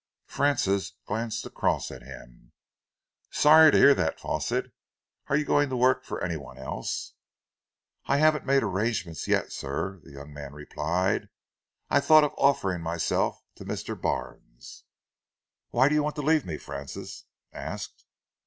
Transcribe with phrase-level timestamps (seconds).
[0.25, 2.53] Francis glanced across at him.
[3.29, 4.73] "Sorry to hear that, Fawsitt.
[5.27, 7.13] Are you going to work for any one else?"
[8.07, 11.29] "I haven't made arrangements yet, sir," the young man replied.
[11.87, 13.95] "I thought of offering myself to Mr.
[13.95, 14.85] Barnes."
[15.69, 18.05] "Why do you want to leave me?" Francis asked.